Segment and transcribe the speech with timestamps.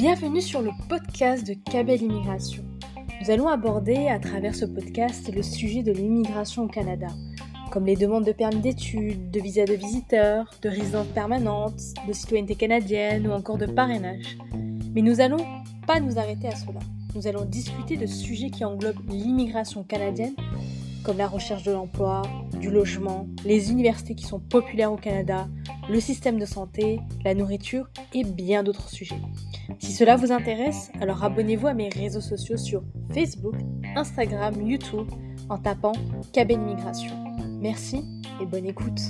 [0.00, 2.64] Bienvenue sur le podcast de Cabel Immigration.
[3.20, 7.08] Nous allons aborder à travers ce podcast le sujet de l'immigration au Canada,
[7.70, 11.78] comme les demandes de permis d'études, de visa de visiteurs, de résidence permanente,
[12.08, 14.38] de citoyenneté canadienne ou encore de parrainage.
[14.94, 15.44] Mais nous allons
[15.86, 16.80] pas nous arrêter à cela.
[17.14, 20.34] Nous allons discuter de sujets qui englobent l'immigration canadienne,
[21.04, 22.22] comme la recherche de l'emploi,
[22.58, 25.46] du logement, les universités qui sont populaires au Canada,
[25.90, 29.20] le système de santé, la nourriture et bien d'autres sujets.
[29.78, 32.82] Si cela vous intéresse, alors abonnez-vous à mes réseaux sociaux sur
[33.12, 33.56] Facebook,
[33.96, 35.08] Instagram, YouTube
[35.48, 35.92] en tapant
[36.32, 37.12] Cabine Migration.
[37.60, 38.04] Merci
[38.40, 39.00] et bonne écoute.